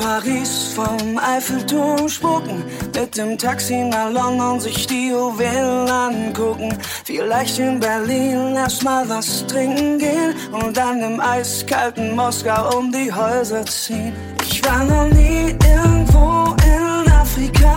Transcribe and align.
Paris 0.00 0.72
vom 0.74 1.18
Eiffelturm 1.18 2.08
spucken, 2.08 2.64
mit 2.94 3.16
dem 3.18 3.36
Taxi 3.36 3.84
nach 3.84 4.10
London 4.10 4.58
sich 4.58 4.86
die 4.86 5.08
Juwelen 5.08 5.88
angucken. 5.88 6.76
Vielleicht 7.04 7.58
in 7.58 7.78
Berlin 7.78 8.56
erstmal 8.56 9.06
was 9.08 9.46
trinken 9.46 9.98
gehen 9.98 10.34
und 10.52 10.74
dann 10.76 11.02
im 11.02 11.20
eiskalten 11.20 12.16
Moskau 12.16 12.78
um 12.78 12.90
die 12.90 13.12
Häuser 13.12 13.64
ziehen. 13.66 14.14
Ich 14.42 14.64
war 14.64 14.84
noch 14.84 15.08
nie 15.08 15.54
irgendwo 15.68 16.54
in 16.64 17.12
Afrika. 17.12 17.76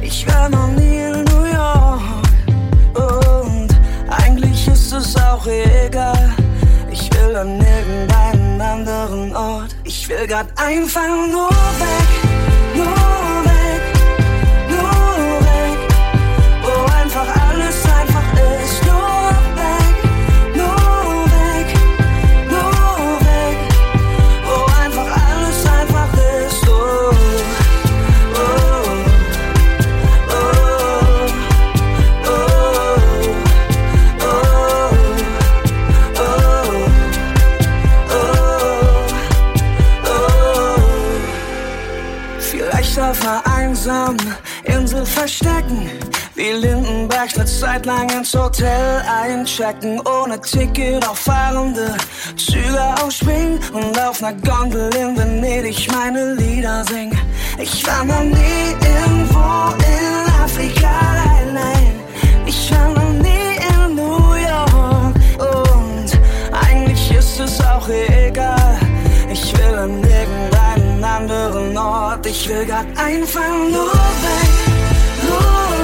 Ich 0.00 0.26
war 0.28 0.48
noch 0.48 0.68
nie 0.68 0.98
in 0.98 1.24
New 1.24 1.44
York. 1.44 2.02
Und 2.94 3.68
eigentlich 4.10 4.68
ist 4.68 4.92
es 4.92 5.16
auch 5.16 5.44
egal. 5.46 6.36
Ich 6.90 7.10
will 7.14 7.34
an 7.34 7.60
irgendeinen 7.60 8.60
anderen 8.60 9.34
Ort. 9.34 9.77
Ich 9.88 10.06
will 10.06 10.26
grad 10.26 10.48
einfach 10.56 11.08
nur 11.32 11.48
weg, 11.48 12.27
lang 47.86 48.08
ins 48.10 48.34
Hotel 48.34 49.02
einchecken. 49.06 50.00
Ohne 50.00 50.40
Ticket 50.40 51.06
auf 51.08 51.18
fahrende 51.18 51.96
Züge 52.36 52.94
ausspringen. 53.02 53.58
Und 53.72 53.98
auf 54.00 54.22
einer 54.22 54.36
Gondel 54.40 54.94
in 54.94 55.16
Venedig 55.16 55.88
meine 55.92 56.34
Lieder 56.34 56.84
singen. 56.84 57.18
Ich 57.58 57.86
war 57.86 58.04
noch 58.04 58.22
nie 58.22 58.76
irgendwo 58.94 59.74
in 59.78 60.42
Afrika, 60.42 60.90
nein, 61.24 61.54
nein. 61.54 62.00
Ich 62.46 62.70
war 62.72 62.88
noch 62.88 63.12
nie 63.12 63.56
in 63.70 63.94
New 63.96 64.34
York. 64.34 65.14
Und 65.38 66.08
eigentlich 66.52 67.10
ist 67.10 67.40
es 67.40 67.60
auch 67.60 67.88
egal. 67.88 68.78
Ich 69.30 69.52
will 69.58 69.74
an 69.74 70.02
irgendeinen 70.02 71.04
anderen 71.04 71.76
Ort. 71.76 72.26
Ich 72.26 72.48
will 72.48 72.64
grad 72.64 72.86
einfach 72.96 73.50
nur 73.70 73.92
weg, 73.92 74.50
nur 75.22 75.40
weg, 75.40 75.77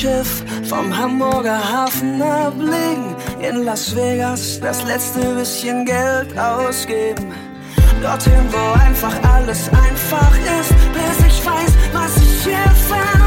Schiff 0.00 0.42
vom 0.64 0.96
Hamburger 0.96 1.60
Hafen 1.60 2.22
ablegen. 2.22 3.14
In 3.38 3.64
Las 3.64 3.94
Vegas 3.94 4.58
das 4.58 4.82
letzte 4.84 5.20
bisschen 5.34 5.84
Geld 5.84 6.38
ausgeben. 6.38 7.34
Dorthin, 8.00 8.46
wo 8.50 8.80
einfach 8.80 9.14
alles 9.34 9.68
einfach 9.68 10.32
ist. 10.58 10.74
Bis 10.94 11.26
ich 11.26 11.44
weiß, 11.44 11.72
was 11.92 12.16
ich 12.16 12.44
hier 12.44 12.70
vermisse. 12.88 13.19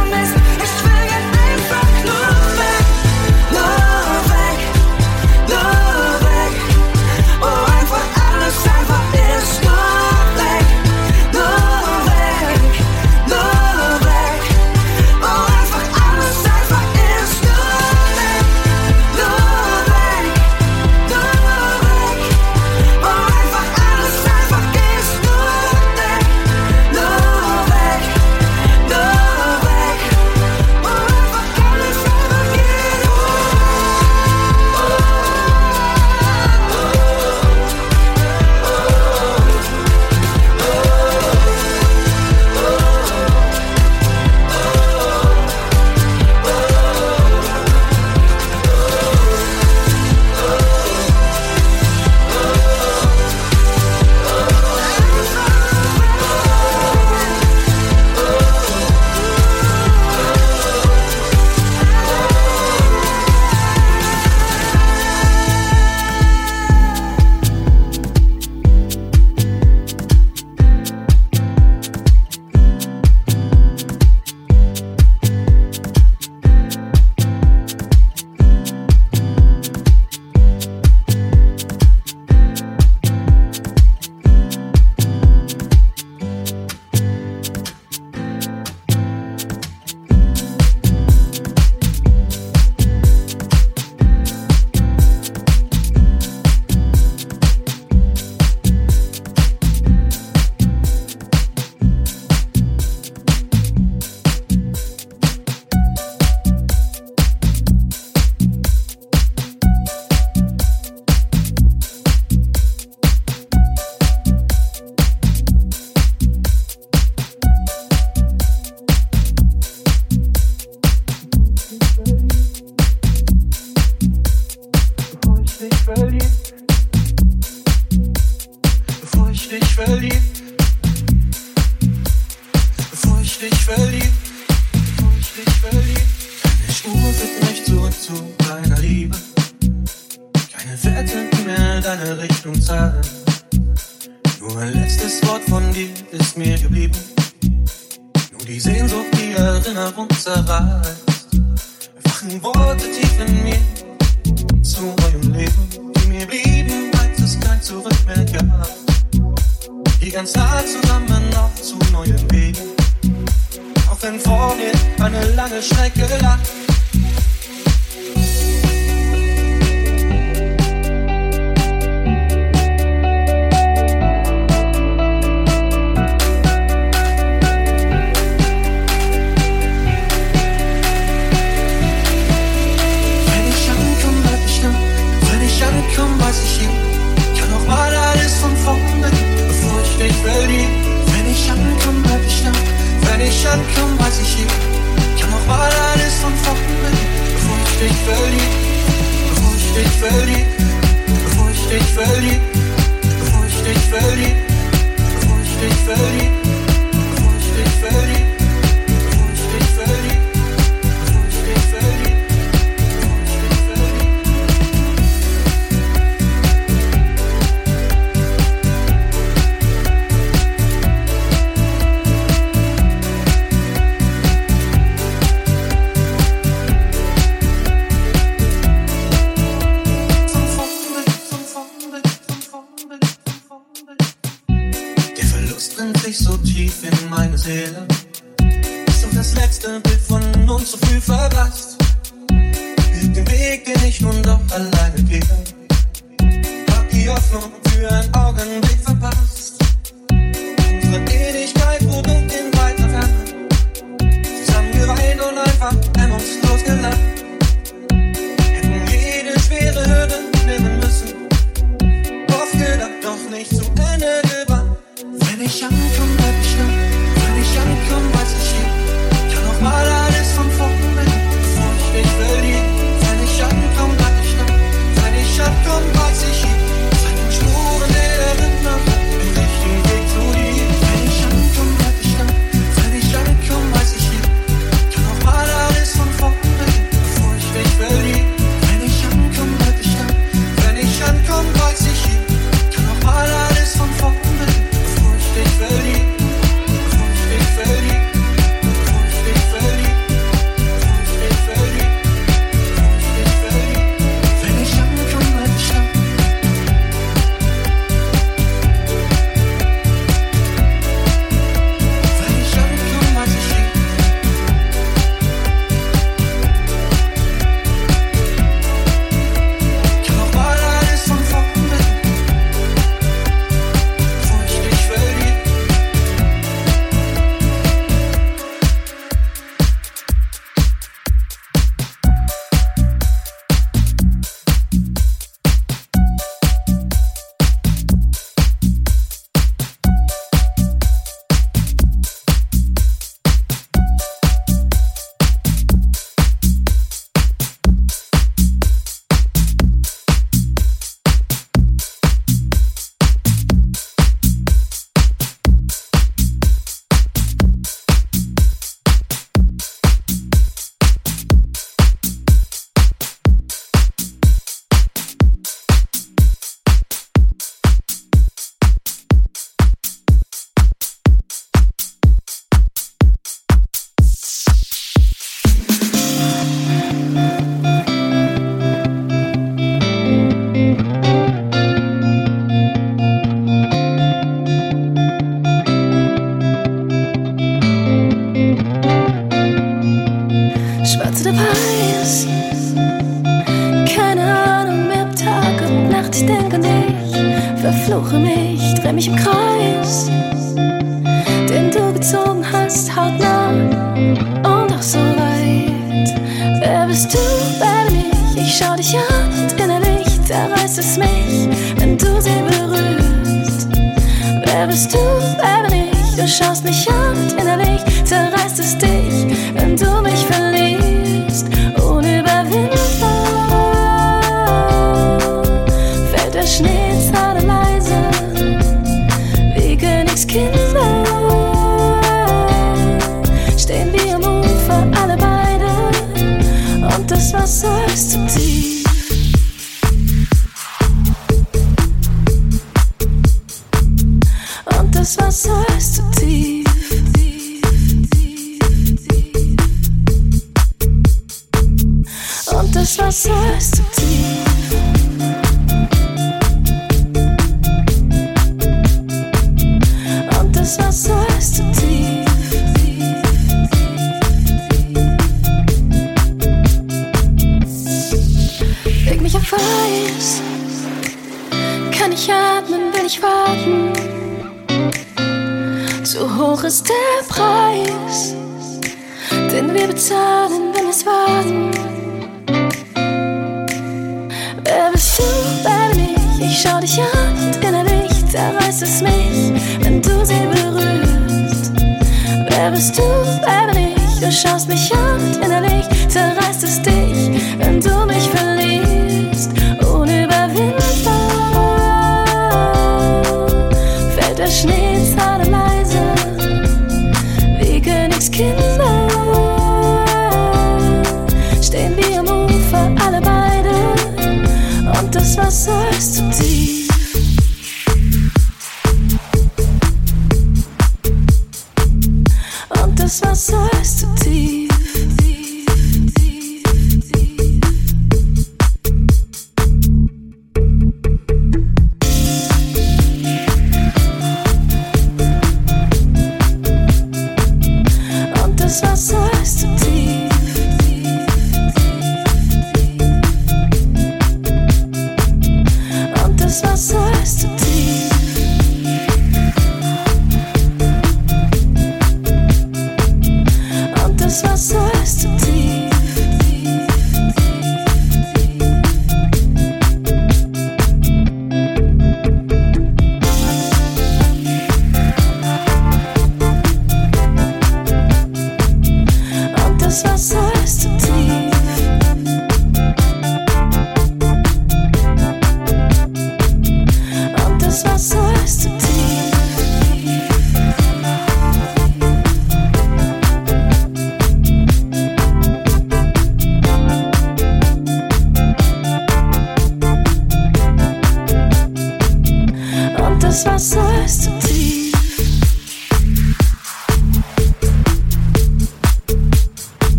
Schnee. 426.54 426.83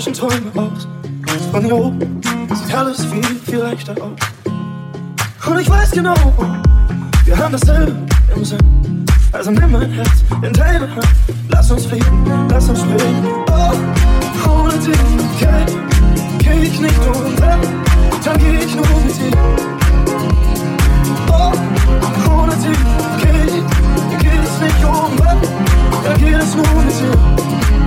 Tauschen 0.00 0.14
Träume 0.14 0.50
aus. 0.54 0.88
Von 1.52 1.62
hier 1.62 1.76
oben 1.76 2.20
sieht 2.54 2.74
alles 2.74 3.04
viel, 3.04 3.22
viel 3.46 3.58
leichter 3.58 3.92
aus. 4.00 5.46
Und 5.46 5.60
ich 5.60 5.68
weiß 5.68 5.90
genau, 5.90 6.14
wir 7.24 7.36
haben 7.36 7.52
dasselbe 7.52 7.94
im 8.34 8.44
Sinn. 8.44 9.04
Also 9.32 9.50
nimm 9.50 9.70
mein 9.70 9.90
Herz 9.90 10.24
in 10.42 10.52
deine 10.54 10.88
Hand, 10.94 11.06
lass 11.50 11.70
uns 11.70 11.84
fliegen, 11.84 12.48
lass 12.48 12.68
uns 12.68 12.80
fliegen. 12.80 13.28
Oh, 13.48 14.48
ohne 14.48 14.72
dich 14.78 14.96
geh, 15.38 15.66
geh 16.38 16.62
ich 16.62 16.80
nicht 16.80 17.06
unter, 17.06 17.58
dann 18.24 18.38
geh 18.38 18.64
ich 18.64 18.74
nur 18.74 18.86
mit 19.04 19.16
dir. 19.16 19.36
Oh, 21.28 21.52
ohne 22.32 22.52
dich 22.56 22.78
geh, 23.20 24.16
geht 24.18 24.44
es 24.44 24.60
nicht 24.60 24.84
um, 24.84 25.16
dann 26.04 26.18
geht 26.18 26.42
es 26.42 26.54
nur 26.54 26.64
mit 26.84 27.00
dir. 27.00 27.79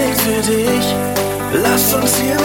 Schlägt 0.00 0.20
für 0.20 0.52
dich, 0.52 0.94
lass 1.62 1.92
uns 1.92 2.16
hier 2.16 2.36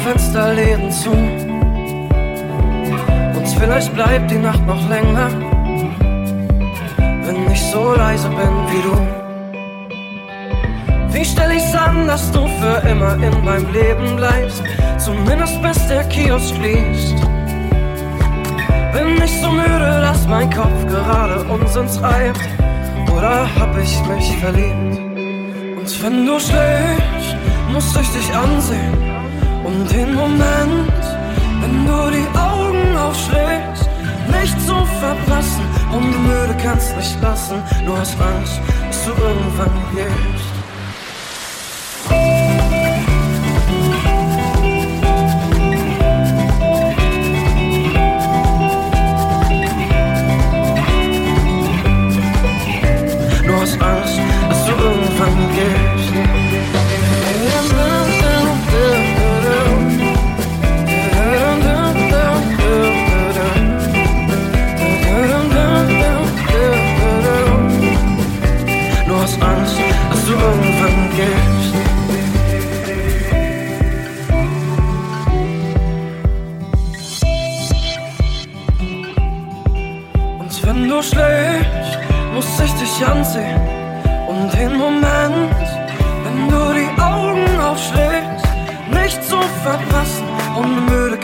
Fensterläden 0.00 0.90
zu. 0.90 1.10
Und 1.10 1.46
vielleicht 3.58 3.94
bleibt 3.94 4.30
die 4.30 4.38
Nacht 4.38 4.66
noch 4.66 4.88
länger, 4.88 5.28
wenn 6.96 7.50
ich 7.50 7.60
so 7.70 7.94
leise 7.94 8.28
bin 8.28 8.66
wie 8.70 8.82
du. 8.82 8.96
Wie 11.12 11.24
stell 11.24 11.50
ich's 11.52 11.74
an, 11.74 12.06
dass 12.06 12.30
du 12.30 12.46
für 12.46 12.86
immer 12.88 13.14
in 13.14 13.44
meinem 13.44 13.72
Leben 13.72 14.14
bleibst? 14.16 14.62
Zumindest 14.98 15.60
bis 15.62 15.88
der 15.88 16.04
Kiosk 16.04 16.54
schließt. 16.56 17.16
Bin 18.92 19.16
ich 19.22 19.40
so 19.40 19.50
müde, 19.50 20.00
dass 20.00 20.28
mein 20.28 20.50
Kopf 20.50 20.86
gerade 20.86 21.42
Unsinn 21.44 21.88
treibt? 22.00 22.40
Oder 23.16 23.48
hab 23.58 23.74
ich 23.78 23.98
mich 24.06 24.36
verliebt? 24.38 25.00
Und 25.78 26.02
wenn 26.02 26.26
du 26.26 26.38
schläfst, 26.38 27.36
muss 27.72 27.96
ich 27.96 28.08
dich 28.10 28.30
ansehen 28.34 29.07
um 29.68 29.86
den 29.86 30.14
Moment, 30.14 31.02
wenn 31.60 31.86
du 31.86 32.10
die 32.16 32.28
Augen 32.38 32.96
aufschlägst, 32.96 33.88
nicht 34.40 34.56
zu 34.66 34.76
verpassen. 35.00 35.64
Und 35.92 36.04
die 36.12 36.22
müde 36.28 36.54
kannst 36.62 36.96
nicht 36.96 37.20
lassen, 37.20 37.62
nur 37.84 37.98
hast 37.98 38.16
Angst, 38.20 38.60
dass 38.86 39.04
du 39.04 39.10
irgendwann 39.10 39.76
gehst. 39.94 40.37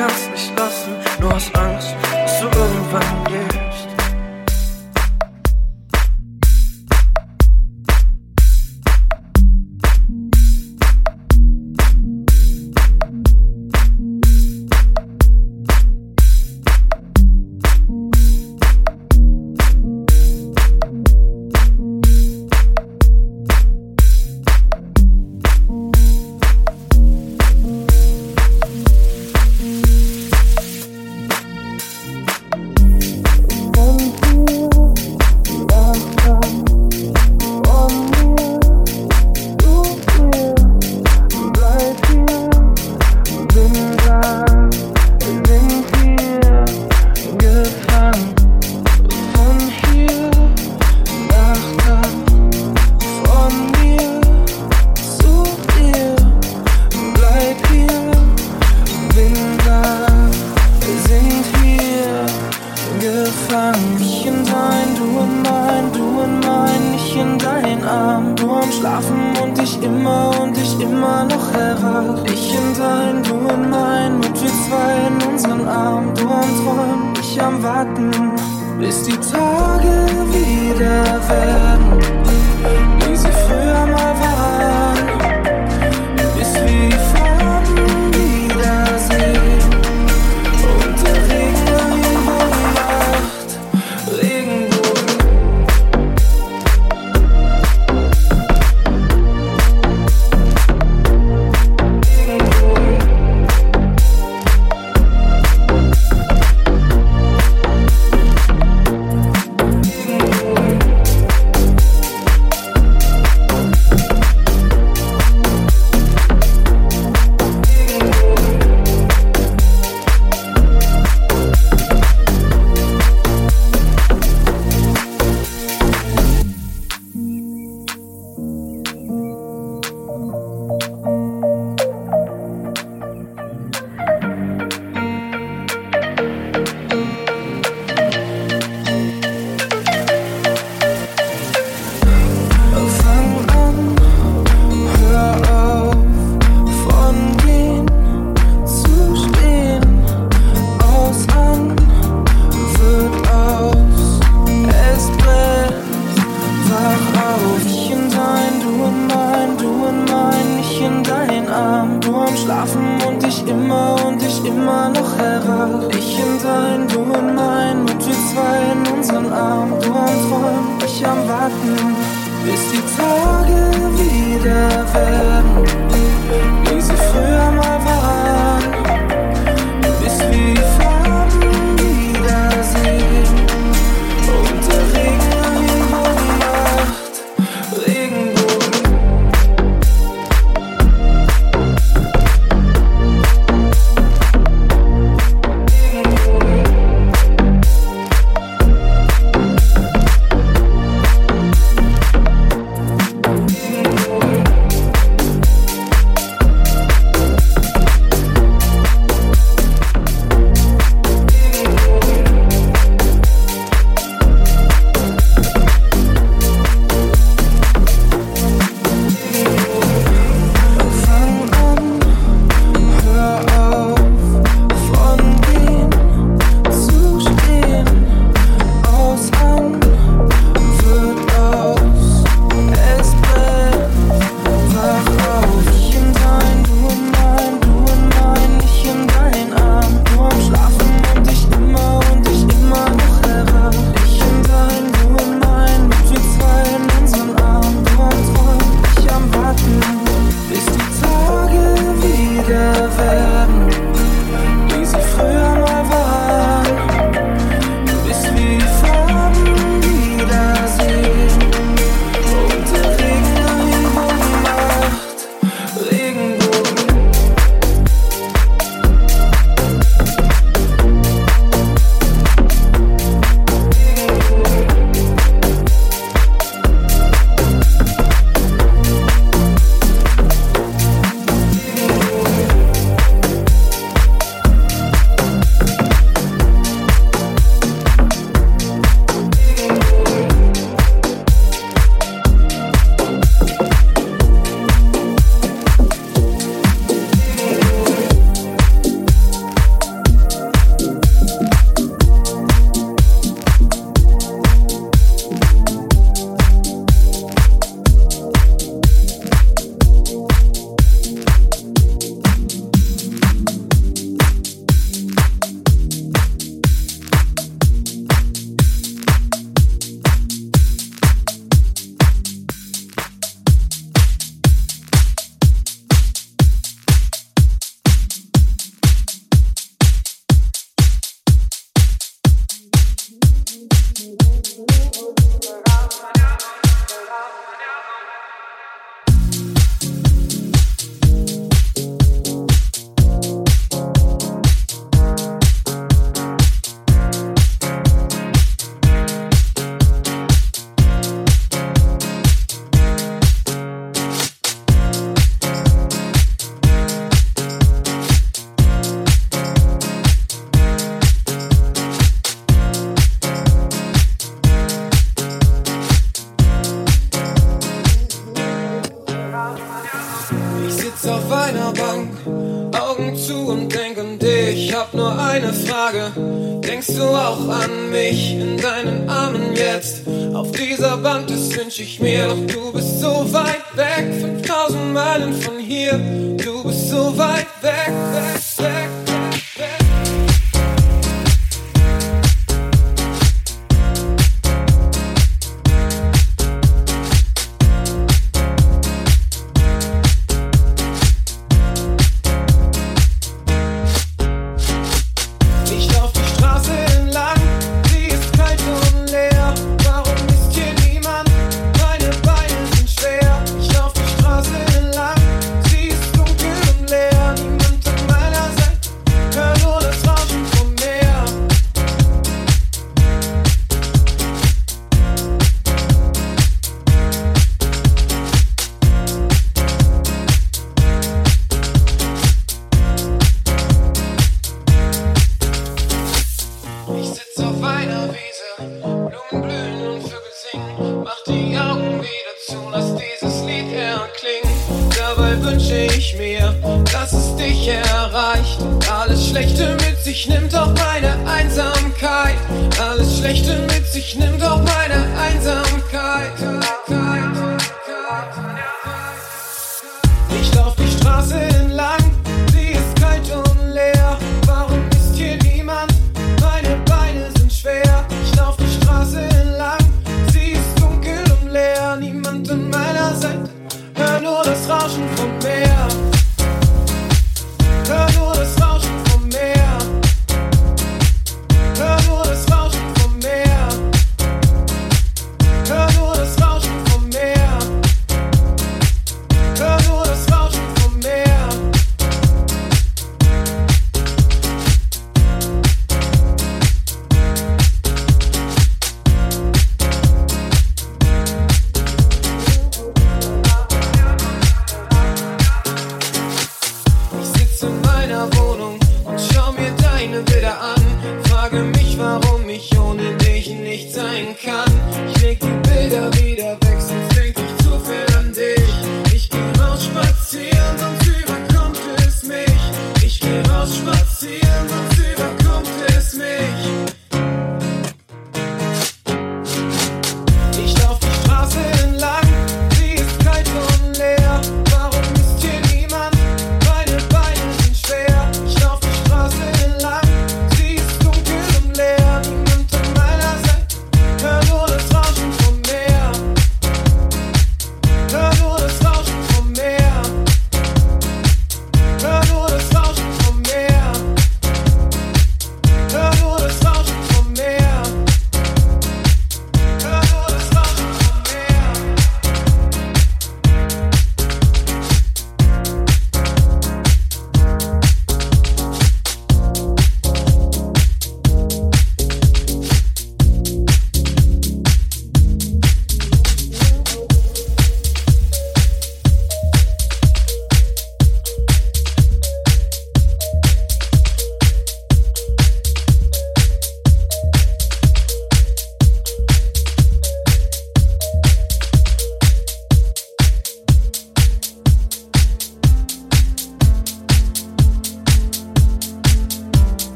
Und 0.00 0.08
müde 0.08 0.49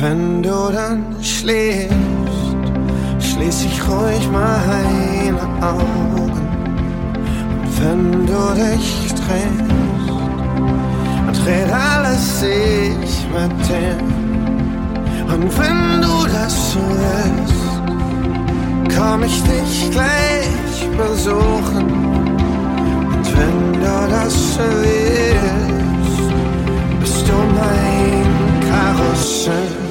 Wenn 0.00 0.42
du 0.42 0.70
dann 0.72 1.16
schläfst, 1.22 1.94
schließ 3.20 3.64
ich 3.64 3.88
ruhig 3.88 4.28
meine 4.30 5.40
Augen. 5.62 6.32
Und 7.50 7.80
wenn 7.80 8.26
du 8.26 8.42
dich 8.60 9.14
drehst, 9.14 9.74
dreht 11.44 11.72
alles 11.72 12.40
sich 12.40 13.26
mit 13.32 13.68
dir. 13.68 13.96
Und 15.32 15.58
wenn 15.58 16.02
du 16.02 16.26
das 16.32 16.76
willst, 16.76 17.64
komm 18.96 19.22
ich 19.22 19.42
dich 19.42 19.90
gleich 19.90 20.88
besuchen. 20.96 21.86
Und 23.12 23.26
wenn 23.38 23.72
du 23.74 23.96
das 24.10 24.58
willst, 24.58 26.34
bist 27.00 27.28
du 27.28 27.36
mein 27.58 28.24
Karussell. 28.68 29.83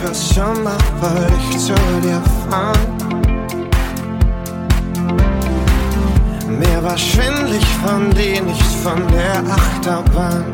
Für 0.00 0.14
Sommer 0.14 0.78
wollte 1.00 1.32
ich 1.50 1.58
zu 1.58 1.74
dir 2.02 2.22
fahren. 2.48 2.96
Mir 6.48 6.82
war 6.82 6.96
schwindlig 6.96 7.64
von 7.84 8.10
dir, 8.10 8.42
nicht 8.42 8.72
von 8.82 9.06
der 9.08 9.42
Achterbahn. 9.52 10.44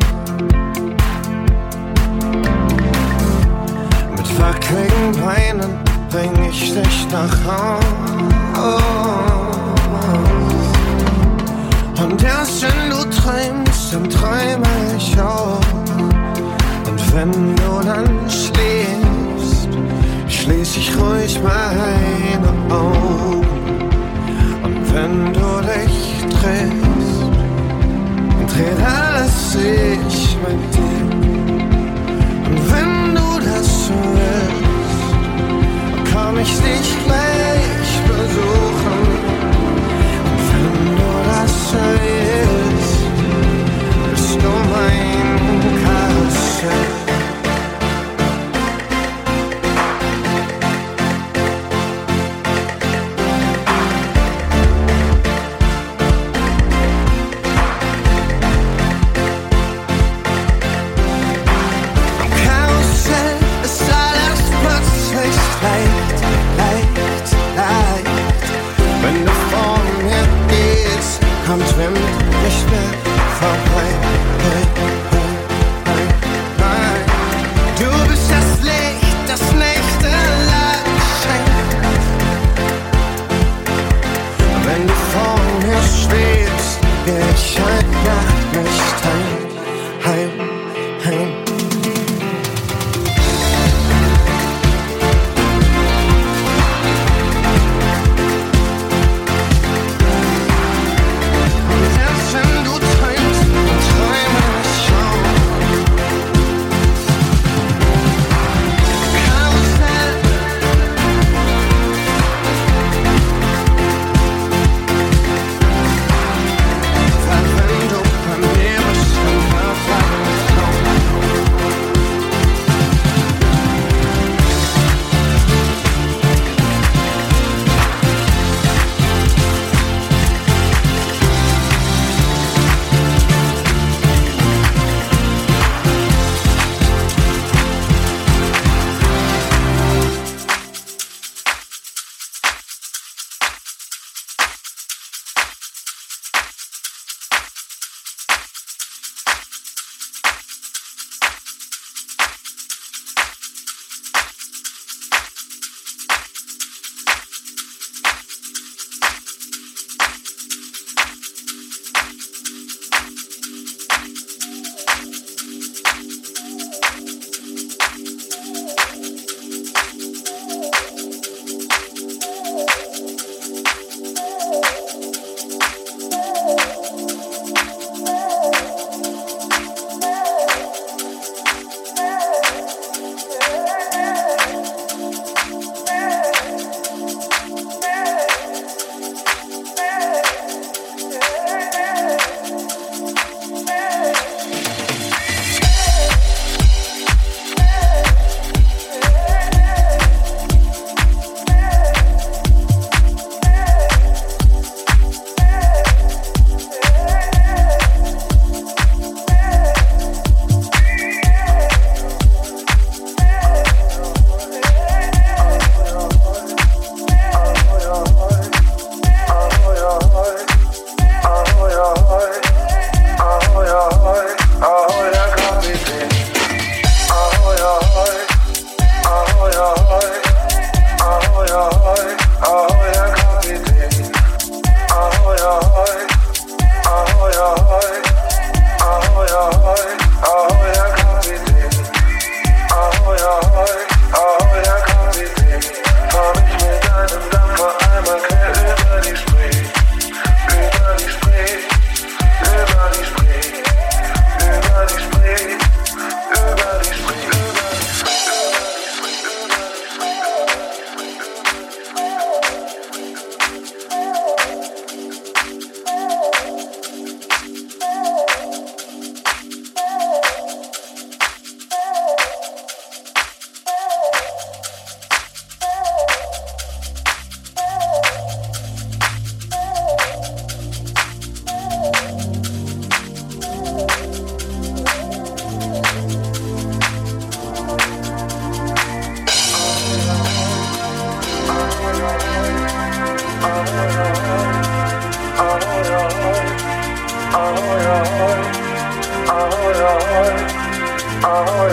Mit 4.16 4.40
wackeligen 4.40 5.12
Beinen 5.24 5.78
bring 6.10 6.48
ich 6.48 6.72
dich 6.72 7.06
nach 7.12 7.36
Hause. 7.44 7.84
Und 12.02 12.22
erst 12.22 12.62
wenn 12.62 12.90
du 12.90 12.96
träumst, 13.10 13.92
dann 13.92 14.08
träume 14.08 14.96
ich 14.96 15.20
auch. 15.20 15.60
Und 16.86 17.14
wenn 17.14 17.56
du 17.56 17.86
dann 17.86 18.30
schläfst, 18.30 18.93
schließ 20.44 20.76
ich 20.76 20.90
ruhig 20.98 21.40
meine 21.42 22.50
Augen. 22.68 23.46
Und 24.62 24.94
wenn 24.94 25.32
du 25.32 25.48
dich 25.72 25.96
drehst, 26.36 27.32
dann 28.28 28.46
dreht 28.52 28.80
alles 28.84 29.52
sich 29.52 30.36
mit 30.44 30.62
dir. 30.74 31.06
Und 32.48 32.60
wenn 32.72 33.14
du 33.14 33.28
das 33.40 33.90
willst, 34.16 35.06
komm 36.12 36.38
ich 36.38 36.52
dich 36.66 36.88
gleich 37.06 37.90
besuchen. 38.10 39.00
Und 40.28 40.40
wenn 40.50 40.70
du 40.98 41.10
das 41.32 41.54
willst, 41.72 43.00
bist 44.10 44.34
du 44.42 44.52
mein 44.74 45.24
Karussell. 45.84 46.93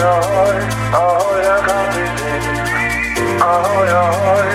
Ahoi, 0.02 0.58
ahoi, 0.94 1.42
Herr 1.44 1.62
Kapitän. 1.62 2.44
Ahoi, 3.40 3.90
ahoi, 4.02 4.50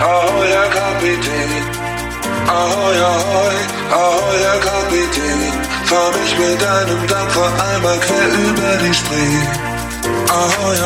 ahoi, 0.00 0.48
Kapitän. 0.76 1.50
Ahoi, 2.48 3.00
ahoi, 3.92 4.40
Kapitän. 4.64 5.40
Fahr 5.84 6.12
mich 6.16 6.34
mit 6.38 6.62
deinem 6.62 7.06
Dampfer 7.06 7.50
einmal 7.72 7.98
quer 7.98 8.28
über 8.46 8.72
die 8.82 8.94
Spree. 8.94 9.40
Ahoi, 10.32 10.78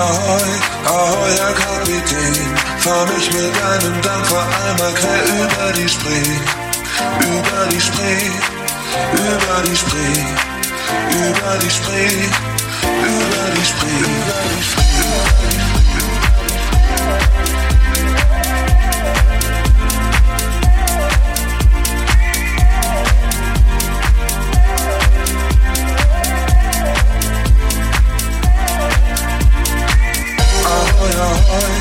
ahoi, 0.87 1.37
Kapitän. 1.63 2.35
Fahr 2.79 3.07
mich 3.07 3.33
mit 3.33 3.55
deinem 3.63 4.03
Dampfer 4.03 4.45
einmal 4.67 4.93
quer 4.95 5.23
über 5.39 5.73
die 5.73 5.89
Spree. 5.89 6.35
Über 7.31 7.61
die 7.71 7.81
Spree 7.81 8.52
über 8.93 9.63
die 9.69 9.77
Spree, 9.77 10.23
über 11.11 11.59
die 11.59 11.71
Spree, 11.71 12.29
über 13.03 13.45
die 13.55 13.65
Spree, 13.65 14.01
über 14.01 14.39
die 14.57 14.63
Spree. 14.63 14.83
Ahoi, 30.65 31.13
ahoi, 31.27 31.73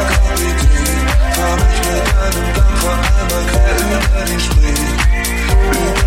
Akademie, 0.00 0.98
fahr 1.34 1.56
mich 1.56 1.80
mit 1.86 2.06
deinem 2.16 2.46
Dampfer 2.54 2.94
einmal 3.20 3.44
quer 3.46 3.76
über 3.78 4.22
die 4.26 4.40
Spree. 4.40 4.71